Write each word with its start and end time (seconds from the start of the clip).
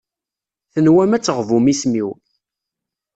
Tenwam 0.73 1.11
ad 1.15 1.23
teɣbum 1.23 1.65
isem-iw. 1.73 2.09